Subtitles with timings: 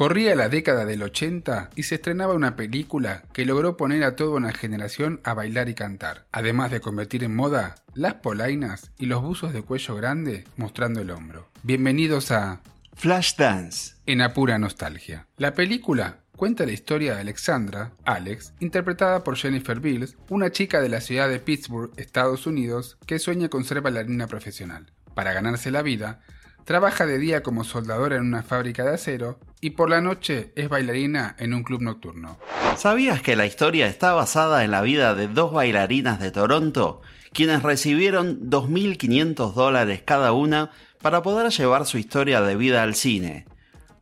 [0.00, 4.30] Corría la década del 80 y se estrenaba una película que logró poner a toda
[4.30, 9.20] una generación a bailar y cantar, además de convertir en moda las polainas y los
[9.20, 11.50] buzos de cuello grande mostrando el hombro.
[11.64, 12.62] Bienvenidos a
[12.94, 13.96] Flashdance.
[14.06, 15.26] En apura nostalgia.
[15.36, 20.88] La película cuenta la historia de Alexandra, Alex, interpretada por Jennifer Bills, una chica de
[20.88, 24.90] la ciudad de Pittsburgh, Estados Unidos, que sueña con ser bailarina profesional.
[25.14, 26.22] Para ganarse la vida,
[26.70, 30.68] Trabaja de día como soldadora en una fábrica de acero y por la noche es
[30.68, 32.38] bailarina en un club nocturno.
[32.76, 37.64] ¿Sabías que la historia está basada en la vida de dos bailarinas de Toronto, quienes
[37.64, 40.70] recibieron 2.500 dólares cada una
[41.02, 43.46] para poder llevar su historia de vida al cine?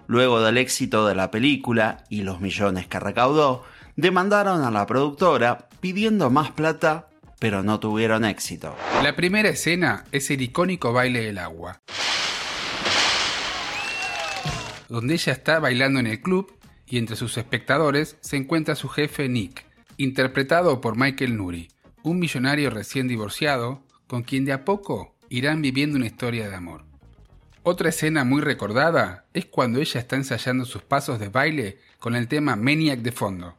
[0.06, 3.64] Luego del éxito de la película y los millones que recaudó,
[3.96, 7.08] demandaron a la productora pidiendo más plata,
[7.38, 8.76] pero no tuvieron éxito.
[9.02, 11.80] La primera escena es el icónico baile del agua
[14.88, 16.52] donde ella está bailando en el club
[16.86, 19.64] y entre sus espectadores se encuentra su jefe Nick,
[19.96, 21.68] interpretado por Michael Nuri,
[22.02, 26.84] un millonario recién divorciado con quien de a poco irán viviendo una historia de amor.
[27.62, 32.28] Otra escena muy recordada es cuando ella está ensayando sus pasos de baile con el
[32.28, 33.56] tema Maniac de fondo.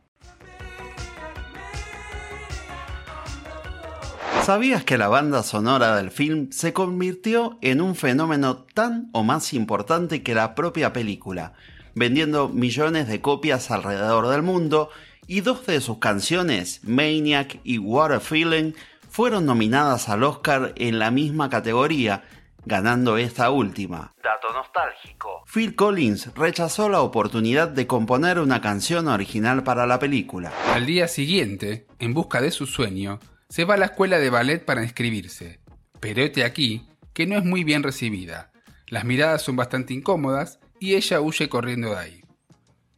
[4.43, 9.53] ¿Sabías que la banda sonora del film se convirtió en un fenómeno tan o más
[9.53, 11.53] importante que la propia película,
[11.93, 14.89] vendiendo millones de copias alrededor del mundo
[15.27, 18.73] y dos de sus canciones, Maniac y What a Feeling,
[19.09, 22.23] fueron nominadas al Oscar en la misma categoría,
[22.65, 24.13] ganando esta última.
[24.23, 25.43] Dato nostálgico.
[25.51, 30.51] Phil Collins rechazó la oportunidad de componer una canción original para la película.
[30.73, 33.19] Al día siguiente, en busca de su sueño,
[33.49, 35.59] se va a la escuela de ballet para inscribirse,
[35.99, 38.51] pero este aquí que no es muy bien recibida.
[38.87, 42.21] Las miradas son bastante incómodas y ella huye corriendo de ahí.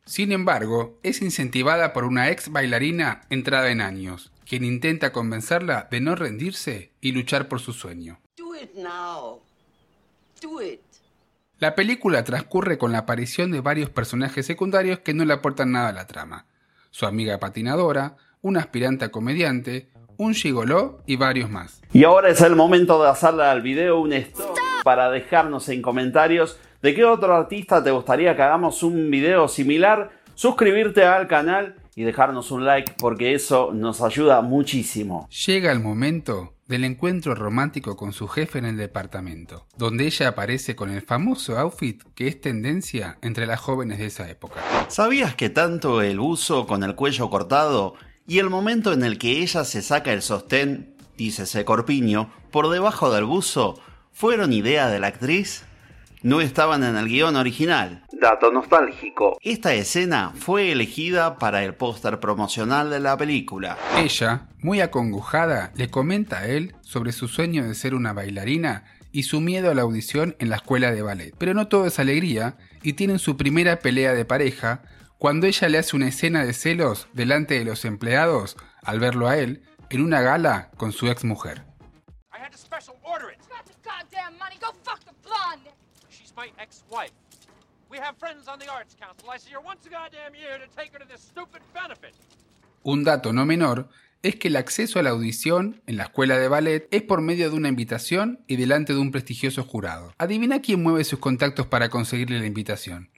[0.06, 6.02] Sin embargo, es incentivada por una ex bailarina entrada en años, quien intenta convencerla de
[6.02, 8.20] no rendirse y luchar por su sueño.
[11.59, 15.90] La película transcurre con la aparición de varios personajes secundarios que no le aportan nada
[15.90, 16.48] a la trama.
[16.90, 19.90] Su amiga patinadora, una aspirante a comediante,
[20.22, 21.82] un gigoló y varios más.
[21.92, 26.59] Y ahora es el momento de hacerle al video un stop para dejarnos en comentarios
[26.84, 32.04] de qué otro artista te gustaría que hagamos un video similar, suscribirte al canal y
[32.04, 35.28] dejarnos un like porque eso nos ayuda muchísimo.
[35.48, 40.76] Llega el momento del encuentro romántico con su jefe en el departamento, donde ella aparece
[40.76, 44.62] con el famoso outfit que es tendencia entre las jóvenes de esa época.
[44.88, 47.96] ¿Sabías que tanto el uso con el cuello cortado
[48.31, 52.69] y el momento en el que ella se saca el sostén, dice ese corpiño, por
[52.69, 53.78] debajo del buzo,
[54.14, 55.66] fueron idea de la actriz?
[56.24, 58.06] No estaban en el guion original.
[58.14, 59.38] Dato nostálgico.
[59.42, 63.78] Esta escena fue elegida para el póster promocional de la película.
[63.97, 69.24] Ella, muy acongojada, le comenta a él sobre su sueño de ser una bailarina y
[69.24, 71.36] su miedo a la audición en la escuela de ballet.
[71.38, 74.84] Pero no todo es alegría y tienen su primera pelea de pareja
[75.22, 79.38] cuando ella le hace una escena de celos delante de los empleados al verlo a
[79.38, 79.62] él
[79.92, 81.64] en una gala con su ex mujer.
[92.81, 93.90] Un dato no menor
[94.24, 97.52] es que el acceso a la audición en la escuela de ballet es por medio
[97.52, 100.16] de una invitación y delante de un prestigioso jurado.
[100.18, 103.12] Adivina quién mueve sus contactos para conseguirle la invitación.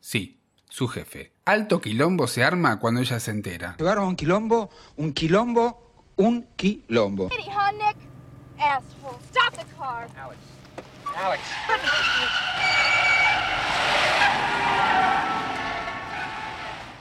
[0.00, 0.36] Sí,
[0.76, 1.32] su jefe.
[1.46, 3.76] Alto quilombo se arma cuando ella se entera.
[3.78, 7.30] Llegaron un quilombo, un quilombo, un quilombo.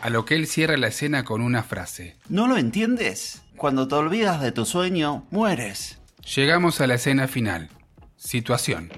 [0.02, 2.16] A lo que él cierra la escena con una frase.
[2.30, 3.44] ¿No lo entiendes?
[3.58, 6.00] Cuando te olvidas de tu sueño, mueres.
[6.34, 7.68] Llegamos a la escena final.
[8.16, 8.90] Situación.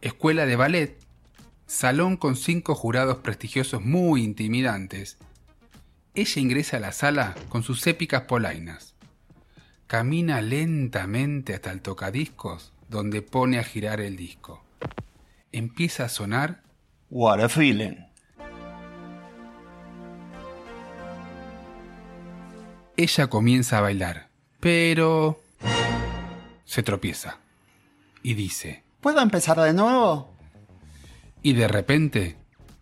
[0.00, 1.05] Escuela de ballet
[1.66, 5.18] salón con cinco jurados prestigiosos muy intimidantes,
[6.14, 8.94] ella ingresa a la sala con sus épicas polainas.
[9.86, 14.64] Camina lentamente hasta el tocadiscos donde pone a girar el disco.
[15.52, 16.62] Empieza a sonar
[17.10, 17.96] What a feeling.
[22.96, 24.28] Ella comienza a bailar,
[24.58, 25.40] pero
[26.64, 27.38] se tropieza
[28.22, 30.35] y dice, ¿Puedo empezar de nuevo?
[31.46, 32.36] Y de repente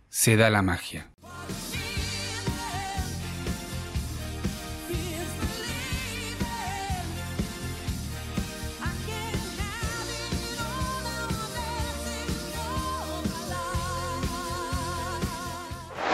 [0.09, 1.11] se da la magia.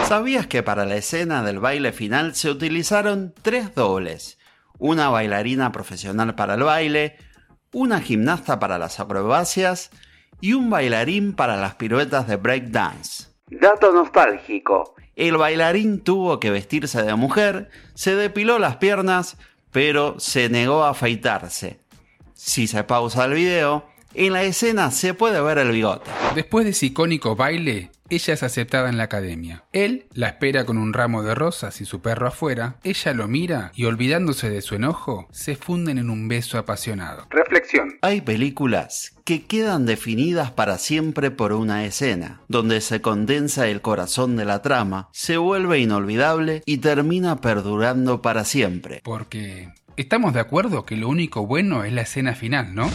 [0.10, 4.38] ¿Sabías que para la escena del baile final se utilizaron tres dobles?
[4.78, 7.16] Una bailarina profesional para el baile,
[7.72, 9.90] una gimnasta para las acrobacias
[10.42, 13.30] y un bailarín para las piruetas de breakdance.
[13.48, 14.96] Dato nostálgico.
[15.16, 19.38] El bailarín tuvo que vestirse de mujer, se depiló las piernas,
[19.72, 21.80] pero se negó a afeitarse.
[22.34, 26.10] Si se pausa el video, en la escena se puede ver el bigote.
[26.36, 29.64] Después de ese icónico baile, ella es aceptada en la academia.
[29.72, 32.76] Él la espera con un ramo de rosas y su perro afuera.
[32.84, 37.28] Ella lo mira y olvidándose de su enojo, se funden en un beso apasionado.
[37.30, 37.98] Reflexión.
[38.02, 44.36] Hay películas que quedan definidas para siempre por una escena, donde se condensa el corazón
[44.36, 49.00] de la trama, se vuelve inolvidable y termina perdurando para siempre.
[49.06, 52.90] Porque estamos de acuerdo que lo único bueno es la escena final, ¿no?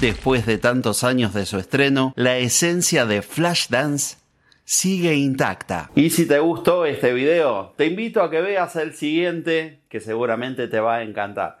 [0.00, 4.18] Después de tantos años de su estreno, la esencia de Flashdance
[4.64, 5.90] sigue intacta.
[5.96, 10.68] Y si te gustó este video, te invito a que veas el siguiente que seguramente
[10.68, 11.58] te va a encantar.